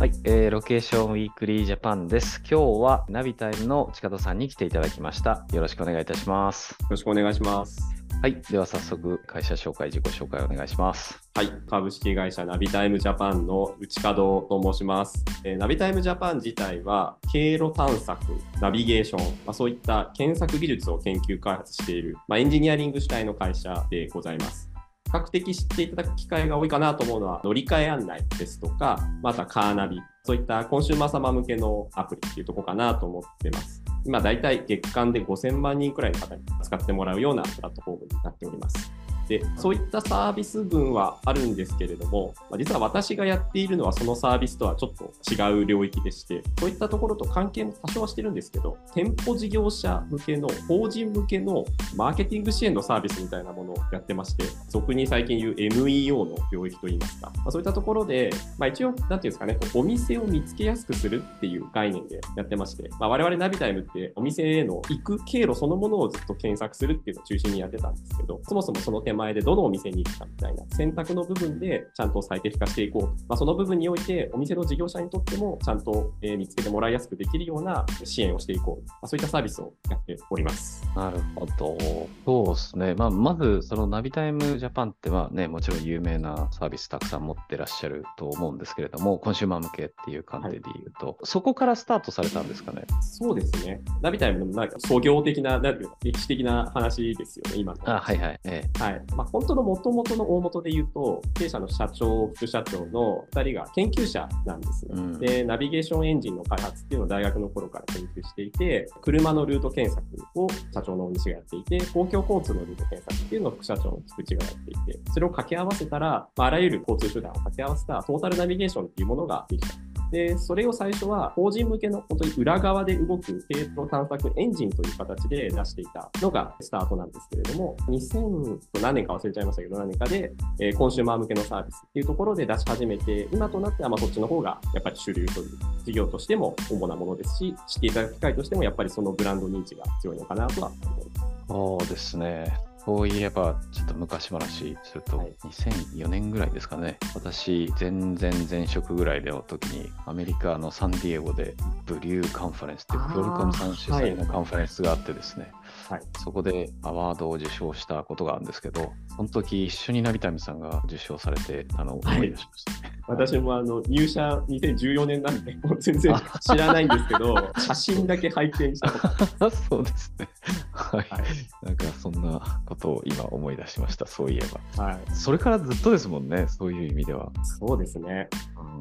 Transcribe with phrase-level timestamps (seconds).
[0.00, 2.40] はい、えーロケーションウィークリージャパンです。
[2.50, 5.44] 今日はナビタイムの内門さんに来ていただきました。
[5.52, 6.70] よろしくお願いいたします。
[6.70, 7.82] よろしくお願いします。
[8.22, 11.20] はい、では早速会社紹介、自己紹介お願いします。
[11.34, 14.14] はい、株式会社ナビタイムジャパンの内門
[14.48, 15.22] と申します。
[15.44, 18.24] えーナビタイムジャパン自体は経路探索、
[18.62, 24.69] ナビゲーション、まあ、そういった検索技術を研究開発している、まあ、エンジニアリング主体の会社でございます。
[25.12, 33.82] 比較的知っていただく機会が多いかなと思うのは乗り換え案内ですとか、またカーナビ、そういったコンシューマー様向けのアプリっていうとこかなと思ってます。
[34.04, 38.92] 今大体月間で5000万人くらいの方に使ってもらうようなプラットフォームになっております。
[39.30, 73.08] でそういったサービス群はあるんですけれども、まあ実は私がやっているのはそのサービスとはちょっと違う領域でして、そういったところと関係も多少はしてるんですけど、店舗事業者向けの、法人向けのマーケティング支援のサービスみたいなものをやってまして、俗に最近言う MEO の領域といいますか、まあそういったところで、まあ、一応、なんていうんですかね、お店を見つけやすくするっていう概念でやってまして、まあ、我々ナビタイムってお店への行く経路そのものをずっと検索するっていうのを中心にやってたんですけど、そもそもその手前でどのお店に行くかみたいな選択の部分でちゃんと最適化していこうと。
[73.28, 78.88] まあ、その部分においてお店の事業者にとってもちゃんと、えー見つけてもらいやすくできるような支援をしていこう。
[78.88, 80.82] まあ、そういったサービスをやっております。
[80.96, 81.76] なるほど。
[82.24, 82.94] そうですね。
[82.94, 92.84] まあ、まず、そのナビタイムジャパンって、まあね、もちろん有名なサービスたくさん持ってらっしゃると思うんですけれども、コンシューマー向けっていう観点で言うと、そこからスタートされたんですかね？
[93.02, 93.82] そうですね。
[94.00, 97.80] ナビタイムのなんか創業的な、な歴史的な話ですよね、今の。
[97.84, 98.40] あ、はいはい。
[98.44, 119.89] ええはいまあ、本当の元々の大元で言うと、経営者の社長、副社長の2人が研究者なんですね、うんで、ナビゲーションエンジンの開発っていうのを大学の頃から研究していて、車のルート検索を社長の大西がやっていて、公共交通のルート検索っていうのを副社長の菊池がやっていて、それを掛け合わせたら、まあ、あらゆる交通手段を掛け合わせたトータルナビゲーションっていうものができた。
[120.10, 135.48] で、それを最初は法人向けの本当に裏側で動く経路探索エンジンという形で出していたのがスタートなんですけれども、2000何年か忘れちゃいましたけど、何年かで、えーコンシューマー向けのサービスっていうところで出し始めて、今となってはまあそっちの方がやっぱり主流という
[135.84, 141.30] 事業としても主なものですし、知っていただく機会としてもやっぱりそのブランド認知が強いのかなとは思います。
[141.48, 142.69] そうですね。
[142.90, 145.32] そういえば、ちょっと昔話すると、はい。
[145.44, 146.98] 2004年ぐらいですかね。
[147.14, 151.54] 私、全然前職ぐらいの時に、アメリカのサンディエゴで、
[151.86, 154.26] ブリューカンファレンスっていうクオルコムさん主催のはい。
[154.26, 155.52] カンファレンスがあってですね、
[155.90, 156.02] はい。
[156.22, 163.00] そこでアワードを受賞したことがあるんですけど、その時一緒にナビタイムさんが受賞されてたのを思い出しましたね。
[163.08, 168.98] 私もあの入社2014年なんで、も う全然知らないんですけど、 写真だけ拝見したこ
[169.38, 170.28] とあそうですね。
[170.72, 171.00] はい。
[171.10, 171.20] はい
[171.62, 174.40] なんかそんなことを今思い出しました、そういえ
[174.76, 174.84] ば。
[174.84, 175.00] はい。
[175.12, 177.30] それからずっとですもんね、そういう意味では。
[177.42, 178.28] そうですね。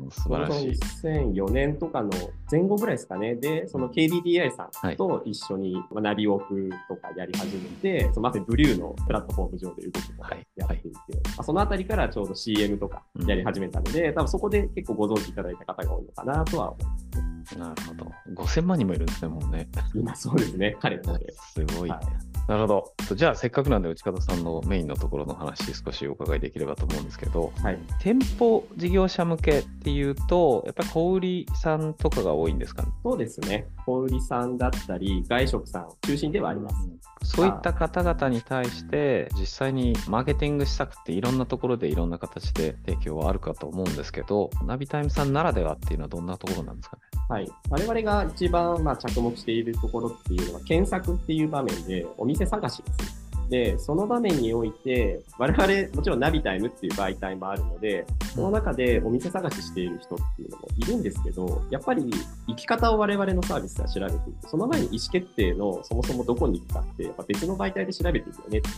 [0.04, 0.70] うん、素晴らしい。
[0.72, 2.10] 2004年とかの
[2.50, 3.36] 前後ぐらいですかね。
[3.36, 10.94] で、その KDDI さんと一緒に、まあ、ナビオフとかやり始めて、そのまさにブリューのプラットフォーム上で動くとかはいやっていて、ま
[11.40, 16.78] あそのあたりからちょうど CM とかやり始めたので、多分そこで結構ご存知いただいた方が多いのかなとは思
[17.58, 18.12] なるほど。
[18.36, 19.68] 5000万人もいるんですね、もうね。
[19.96, 20.24] います。
[20.24, 20.78] そうですね。
[20.80, 21.34] 彼ので。
[21.54, 21.90] すごい。
[21.90, 22.00] はい
[22.48, 23.16] なるほど。
[23.16, 27.78] じゃあ、せっかくなんで、内方さんのメインのところの話、少しお伺いできればと思うんですけど、はい。
[28.00, 32.90] 店舗事業者向けっていうと、やっぱり小売りさんとかが多いんですかね？
[33.04, 33.68] そうですね。
[33.86, 36.90] 小売さんだったり、外食さん中心ではあります。
[37.24, 47.02] そういった方々に対して、実際にマーケティング施策っていろんなところでいろんな形で提供はあるかと思うんですけど、ナビタイムさんならではっていうのはどんなところなんですかね？
[47.30, 53.29] はい、我々が一番まあ着目しているところっていうのは、検索っていう場面でお店探しです。
[53.50, 58.06] で、その場面において、我々、もちろんナビタイムっていう媒体もあるので、
[58.36, 62.12] その中でお店探ししている人っていうのもいるんですけど、やっぱり
[62.48, 68.72] 生き方を我々のサービスでは調べていて、その前に意思決定のそもそもどこに行くかって、やっぱ別の媒体で調べていくよねってい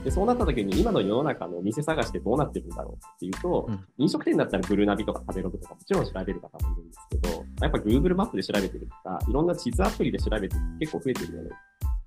[0.00, 0.04] う。
[0.04, 3.84] で、そうなった時に今の世の中のお店探しってどうなってるんだろうっていうと、うん。
[3.98, 11.50] 飲食店だったらグルナビとか食べログとかもちろん調べる方もいるんですけど、やっぱ Google マップで調べてるとか、いろんな地図アプリで調べてる結構増えてるよね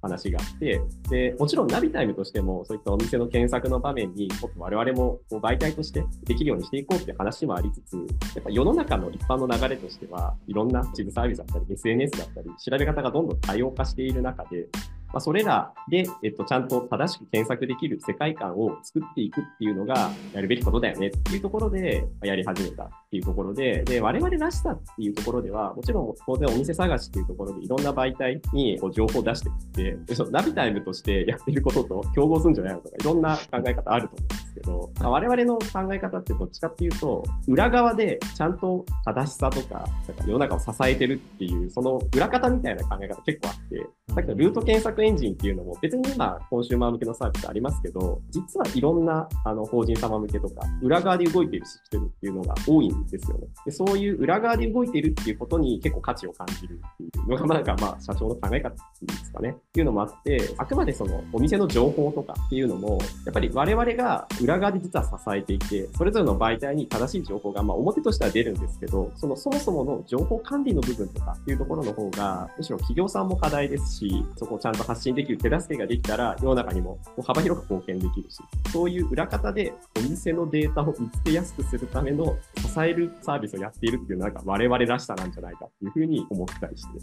[0.02, 7.96] 話があって、で、もちろんナビタイムとしても、そういったお店の検索の場面に、もっと我々もこう媒体としてできるようにしていこうっていう話もありつつ、
[8.36, 14.68] やっぱ世の中の一般の流れとしては、いろんな地図サービスだったり、SNS だったり、調べ方がどんどん多様化している中で、
[15.12, 29.98] まあ、それらで、えっと、ちゃんと正しく検索できる世界観を作っていくっていうのがやるべきことだよねっていうところでやり始めたっていうところで、で、我々らしさっていうところでは、もちろん当然お店探しっていうところでいろんな媒体にこう情報を出してきて、
[30.32, 53.48] ナビタイムとしてやってることと競合するんじゃないのとか、いろんな考え方あると思うんですけど、まあ、我々の考え方ってどっちかっていうと、裏側でちゃんと正しさとか、なんか世の中を支えてるっていう、その裏方みたいな考え方結構あって、さっきのルート検索エンジンっていうのも別に今、コンシューマー向けのサービスありますけど、実はいろんなあの法人様向けとか、裏側で動いているシステムっていうのが多いんですよね。
[53.66, 59.50] でそういう裏側で動いているっていうことに結構価値を感じるっていうのが、なんかまあ社長の考え方ですかね。
[59.52, 78.40] っていうのもあって、あくまでそのお店の情報とかっていうのも、やっぱり我々が裏裏側で実は支えていて、それぞれの媒体に正しい情報がまあ表としては出るんですけど、そのそもそもの情報管理の部分とかっていうところの方が、むしろ企業さんも課題ですし、そこをちゃんと発信できる手助けができたら、世の中にも幅広く貢献できるし、
[78.72, 87.00] そういう裏方でお店のデータを見つけやすくするための支えるサービスをやっているっていうのは、なんか我々らしさなんじゃないかっていうふうに思ったりして。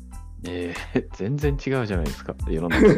[0.49, 2.93] えー、 全然違うじゃないですか、世の中のイ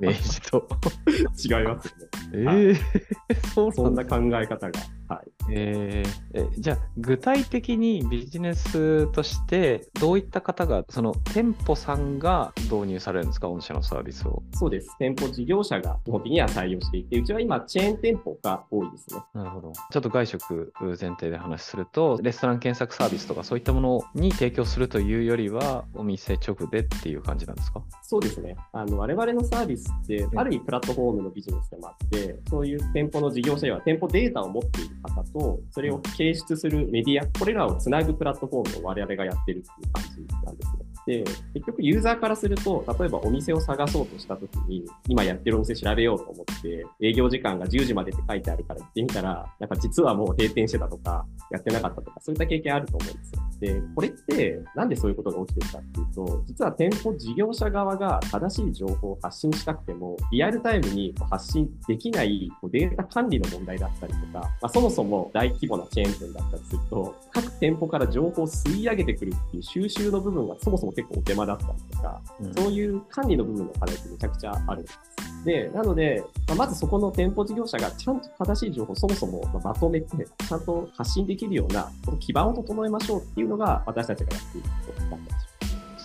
[0.00, 0.68] メージと。
[1.58, 2.52] 違いますよね。
[2.54, 4.80] えー、 そんな考え方が。
[5.12, 14.42] はいえー、えじゃあ、具体的にビジネスとして、どういった方が、その店舗さんが導入されるんですか、御社のサービスを。
[14.54, 14.88] そうです。
[14.98, 19.20] 店舗事業者が基本的には採用していて、うちは今、チェーン店舗が多いですね。
[19.34, 19.72] なるほど。
[19.72, 27.82] ちょっと外食前提で話すると、レストラン検索サービスとかそういったものに提供するというよりは、お店直でっていう感じなんですか？
[28.02, 28.56] そうですね。
[28.72, 40.91] あの我々のサービスって、ある意味プラットフォームのビジネスでもあって、そういう店舗の事業者や店舗データを持っている方と、それを掲出するメディア、これらをつなぐプラットフォームを我々がやってるっていう感じなんですね。
[41.06, 53.42] で、結局ユーザーからすると、例えばお店を探そうとしたときに、今やってるお店調べようと思って、営業時間が10時までって書いてあるから行ってみたら、なんか実はもう閉店してたとか、やってなかったとか、そういった経験あると思うんですよ。
[53.60, 74.98] で、これってなんでそういうことが起きてるかっていうと、実は店舗事業者側が正しい情報を発信したくても、リアルタイムに発信できないデータ管理の問題だったりとか、まあ、そもそも大規模なチェーン店だったりすると、各店舗から情報を吸い上げてくるっていう収集の部分がそもそもも結構お手間だったりとか、うん、そういう管理の部分の課題ってめちゃくちゃあるんです。
[75.44, 81.90] で、なので、まあ、まずそこの店舗事業者がちゃんと正しい情報をそもそもまとめて、ちゃんと発信できるような
[82.20, 85.52] 基盤を整えましょうっていうのが私たちがやっていることだったんです。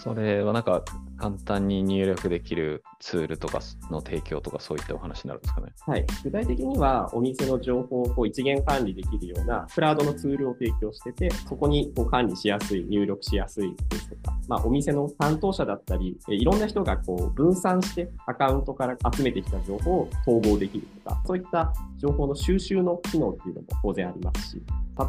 [0.07, 0.85] それはなんか
[1.17, 3.59] 簡単に入力できるツールとか
[3.91, 5.73] の提供とかそういったお話になるんですかね。
[5.85, 6.05] はい。
[6.23, 24.61] 具体的にはお店の情報をこう一元管理できるようなクラウドのツールを提供してて、そこにこう管理しやすい、入力しやすいですとか、まあお店の担当者だったり、いろんな人がこう分散してアカウントから集めてきた情報を統合できるとか、そういった情報の収集の機能っていうのも当然ありますし、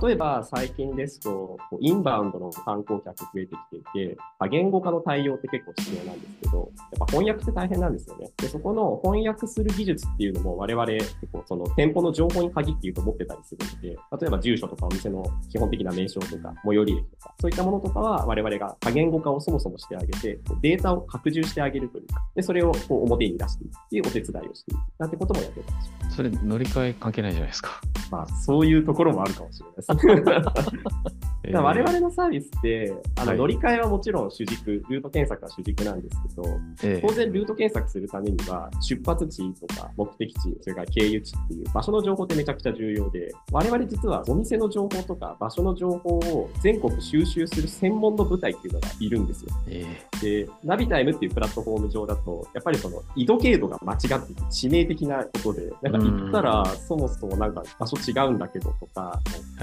[0.02, 4.18] 例えば最近ですと、インバウンドの観光客増えてきていて、
[4.50, 8.30] 言語化の対応って結構必要なんですけど、やっぱ翻訳って大変なんですよね。
[8.36, 13.96] で、そこの翻訳する技術っていうのも我々結構その店舗の情報に限って言うと持ってたりするので、例
[14.26, 26.16] えば住所とかお店の基本的な名称とか、最寄り駅とか、そういったものとかは我々が多言語化をそもそもしてあげて、データを拡充してあげるというか、で、それをこう表に出していくっていうお手伝いをしていくなんてこともやってたりします。
[26.16, 27.80] それ乗り換え関係ないじゃないですか。
[28.10, 29.88] まあ、そういうところもあるかもしれないです。
[31.44, 36.42] えー、我々のサービスって、あの乗り換えはもちろん主軸、ルート検索は主軸なんですけど、
[36.82, 49.48] えー、当然ルート検索するためには、出発地とか目的地、それから経由地っていう場所の情報ってめちゃくちゃ重要で、我々実はお店の情報とか場所の情報を全国収集する専門の部隊っていうのがいるんですよ。
[49.68, 59.20] えー、で、ナビタイムっていうプラットフォーム上だと、やっぱりその緯度経度が間違っていて致命的なことで、なんか行ったらそもそもなんか場所違うんだけどとか、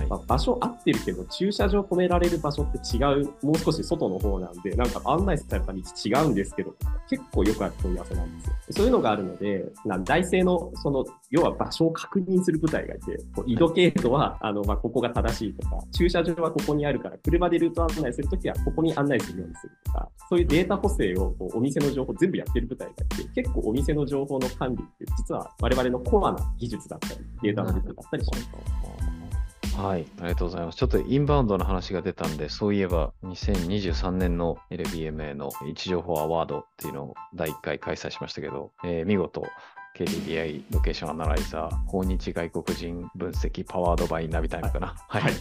[0.10, 6.74] まあ、場所合ってるけど駐車場止められる場所って違う、もう少し外の方なんで、なんか案内された道違うんですけど、
[7.10, 8.54] 結構よくある問い合わせなんですよ。
[8.72, 29.15] そういうのがあるので、な大生の、その、要は場所を確認する部隊がいて、こう緯度経度は、あの、まあ、ここが正しいとか、駐車場はここにあるから、車でルート案内するときはここに案内するようにするとか、そういうデータ補正をこうお店の情報全部やってる部隊がいて、結構お店の情報の管理って実は我々のコアな技術だったり、データの部分だったりします。
[29.78, 30.78] はい、ありがとうございます。
[30.78, 39.46] ちょっとインバウンドの話が出たんで、そういえば2023年の LBMA の位置情報アワードっていうのを第1回開催しましたけど、えー、見事
[39.98, 44.96] KDDI ロケーションアナライザー、訪日外国人分析パワードバイナビタイムかな。
[45.08, 45.22] はい。
[45.24, 45.34] はい、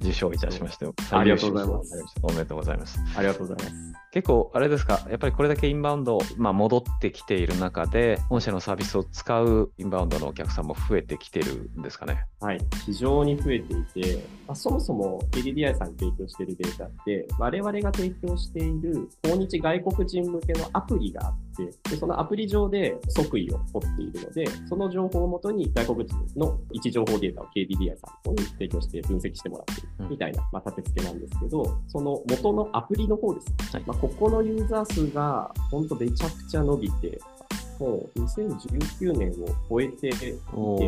[0.00, 2.14] 受賞いたしまして、ありがとうございます。
[2.22, 2.98] おめでとうございます。
[3.16, 3.94] ありがとうございます。
[4.12, 12.24] 結構、あれですか、やっぱりこれだけインバウンド、まあ、戻ってきている中で、御社のサービスを使うインバウンドのお客さんも増えてきてるんですかね？
[12.40, 33.54] はい、非常に増えていて、まあ、そもそも KDDI さんに提供しているデータって、我々が提供している訪日外国人向けのアプリがあって、でそのアプリ上で即位を取っているので、その情報をもとに外国人の位置情報データを KDDI さんに提供して分析してもらっているみたいな、まあ、立て付けなんですけど、その元のアプリの方です。
[33.72, 37.18] はい、まあ、ここのユーザー数が本当めちゃくちゃ伸びて、
[37.78, 40.78] もう2019年を超えていて、はい、こ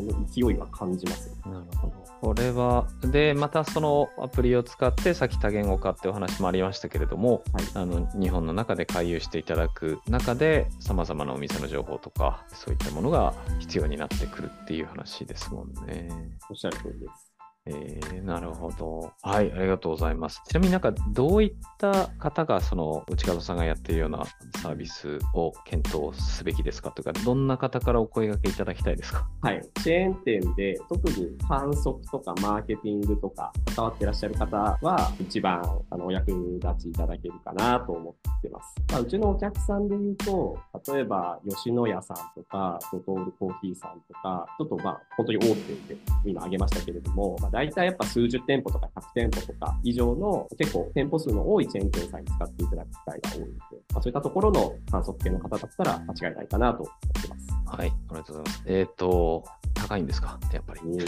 [0.00, 1.30] の勢いは感じます。
[1.46, 1.92] なるほど。
[2.20, 16.08] これは、で、またそのアプリを使って、さっき多言語化ってお話もありましたけれども、はい、あの日本の中で回遊していただく中で、さまざまなお店の情報とか、そういったものが必要になってくるっていう話ですもんね。
[16.50, 17.27] おっしゃる通りです。
[17.70, 19.12] えー、なるほど。
[19.22, 20.42] はい、ありがとうございます。
[20.48, 24.24] ちなみになんかどういった方がその内門さんがやっているような
[24.62, 29.28] サービスを検討すべきですかというか、どんな方からお声掛けいただきたいですか？
[29.42, 36.30] はい、チェーン店で特に販促とかマーケティングとか関わってらっしゃる方は一番あのお役
[36.62, 38.74] 立ちいただけるかなと思ってます。
[38.90, 40.58] まあ、うちのお客さんで言うと、
[40.92, 53.52] 例えば吉野家さんとか、ドトールコーヒーさんとか、ちょっとまあ本当に大手で今挙げましたけれども、まあ大体やっぱ数十店舗とか100店舗とか以上の結構店舗数の多いチェーン店さんに使っていただく機会が多いので、
[53.92, 57.76] まあ、そういったところの観測系の方だったら間違いないかなと思ってます。
[57.76, 58.62] はい、ありがとうございます。
[58.66, 60.38] えっ、ー、と、高いんですか？
[60.52, 60.82] やっぱり。
[60.88, 61.02] ね、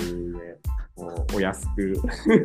[1.33, 1.95] お安く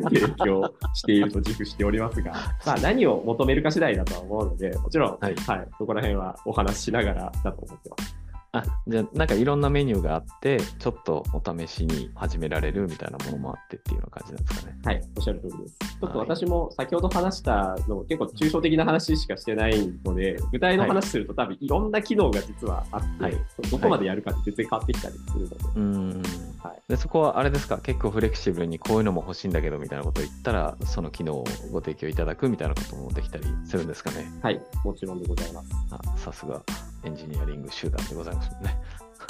[0.04, 2.32] 提供していると自負しておりますが、
[2.64, 8.25] まあ何を求めるか次第だとは思うので、もちろん、はい、はい、そこら辺はお話ししながらだと思ってます。
[8.58, 14.78] あじゃあなんかいろんなメニューがあってちょっとお試しに始められるみたいなものもあってっていうような感じなんですかね。
[14.84, 15.76] はい、おっしゃる通りです。
[15.78, 23.36] ちょっと私も先ほど話したの、結構抽象的な話しかしてないので、具体の話すると、多分いろんな機能が実はあって、はい、
[23.70, 25.56] どこまでやるかって全然変わってきたりするので。
[25.76, 26.22] うん
[26.66, 34.26] はい、でそこはあれですか、結構フレキシブルにこういうのも欲しいんだけどみたいなことを言ったら、その機能をご提供いただくみたいなこともできたりするんですかね？
[34.42, 35.70] はい、もちろんでございます。
[35.90, 36.62] あさすが
[37.04, 38.76] エンジニアリング集団でございますね。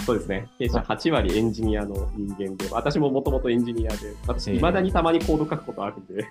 [0.04, 0.48] そうですね。
[0.58, 6.28] 弊社8割エンジニアの人間で、私ももともとエンジニアで、私、いまだにたまにコード書くことあるんで。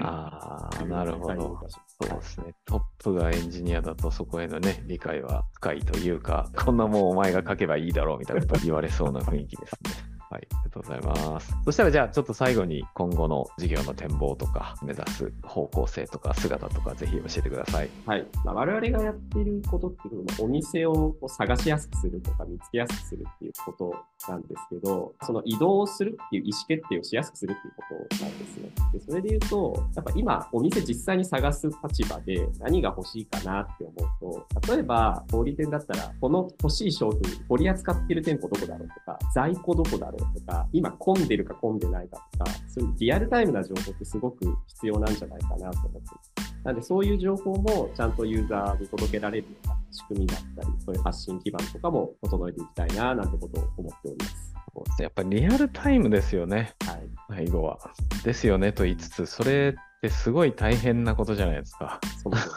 [0.00, 1.58] ああ、 なるほど。
[2.00, 2.54] そうですね。
[2.64, 10.15] トップがエンジニアだと、そこへのね、理解は深いというか、こんなもんお前が書けばいいだろうみたいなこと言われそうな雰囲気ですね。
[10.30, 11.56] はい、ありがとうございます。
[11.64, 17.90] そしたらじゃあちょっと最後に今後の事業の展望とか目指す方向性とか姿とかぜひ教えてください。
[18.06, 18.26] はい。
[18.44, 23.94] まあ、我々がやっていることっていうのはお店を探しやすくするとか見つけやすくするっていうこと
[24.28, 27.82] なんですけど、その移動するっていう意思決定をしやすくするっていうこ
[28.18, 28.70] となんですね。
[28.92, 55.02] でそれで言うと、やっぱ今お店実際に探す立場で何が欲しいかなって思うと、例えば小売店だったらこの欲しい商品取り扱ってる店舗どこだろうとか、在庫どこだろうとか、今混んでるか混んでないかとか、そういうリアルタイムな情報ってすごく必要なんじゃないかなと思ってなので、そういう情報もちゃんとユーザーに届けられるような仕組みだったり、そういう発信基盤とかも整えていきたいな、なんてことを思っております。
[55.02, 56.74] やっぱりリアルタイムですよね。
[56.84, 57.08] はい。
[57.28, 57.78] 最後は。
[58.24, 62.00] ですよねと言いつつ、それってすごい大変なことじゃないですか。
[62.22, 62.50] そうです。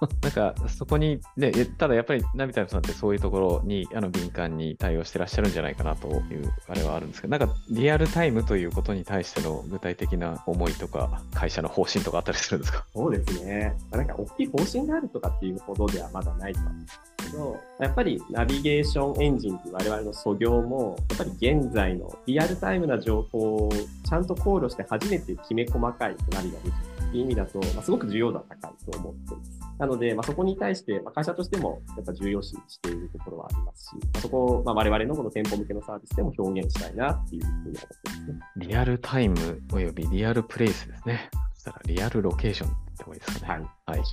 [0.22, 12.84] なんかそこに、ね、ただやっぱりナビタイムさんってそういうところにあの敏感に対応してらっしゃるんじゃないかなというあれはあるんですけど、なんかリアルタイムということに対しての具体的な思いとか、会社の方針とかあったりするんですか？
[12.94, 13.76] そうですね。
[13.90, 17.00] なんか大きい方針があるとかっていうほどではまだないと思うんです
[17.30, 23.72] けど、やっぱりナビゲーションエンジンっていう我々の素業も、やっぱり現在のリアルタイムな情報を
[24.08, 26.72] ちゃんと考慮して初めてきめ細かいナビができる
[27.08, 29.60] っていう意味だと、まあ、すごく重要度は高いと思っています。
[29.78, 38.38] なので、まあ、そこに対して、まあ、会社としてもやっぱ重要視しているところはありますし、まあ、そこを、まあ、我々のこの店舗向けのサービスでも表現したいなっていうふうに思ってますね。
[38.56, 41.30] リアルタイムおよびリアルプレイスですね。
[41.54, 43.66] そしたらリアルロケーションって方がいいですかね。
[43.86, 43.98] はい。
[43.98, 44.06] はい。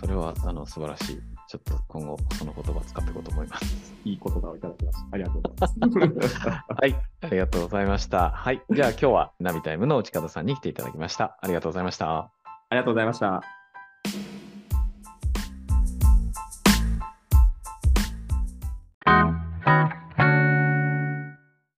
[0.00, 1.37] それはあの素晴らしい。
[1.48, 3.94] ちょっと今後その言葉使っていこうと思います。
[4.04, 5.06] いい言葉をいただきました。
[5.12, 6.38] ありがとうございます。
[6.46, 6.94] はい。
[7.22, 8.30] ありがとうございました。
[8.30, 8.62] はい。
[8.70, 11.38] じゃあ今日はナビタイムの内方さんに来ていただきました。
[11.40, 12.18] ありがとうございました。
[12.18, 12.30] あ
[12.72, 14.27] りがとうございました。